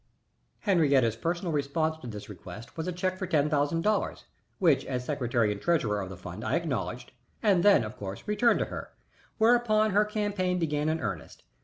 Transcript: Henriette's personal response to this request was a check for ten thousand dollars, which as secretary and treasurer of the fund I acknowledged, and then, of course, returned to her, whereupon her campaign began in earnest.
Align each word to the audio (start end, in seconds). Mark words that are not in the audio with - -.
Henriette's 0.61 1.15
personal 1.15 1.51
response 1.53 1.95
to 2.01 2.07
this 2.07 2.27
request 2.27 2.75
was 2.75 2.87
a 2.87 2.91
check 2.91 3.19
for 3.19 3.27
ten 3.27 3.51
thousand 3.51 3.83
dollars, 3.83 4.25
which 4.57 4.83
as 4.85 5.05
secretary 5.05 5.51
and 5.51 5.61
treasurer 5.61 6.01
of 6.01 6.09
the 6.09 6.17
fund 6.17 6.43
I 6.43 6.55
acknowledged, 6.55 7.11
and 7.43 7.61
then, 7.61 7.83
of 7.83 7.97
course, 7.97 8.23
returned 8.25 8.57
to 8.57 8.65
her, 8.73 8.89
whereupon 9.37 9.91
her 9.91 10.03
campaign 10.03 10.57
began 10.57 10.89
in 10.89 10.99
earnest. 11.01 11.43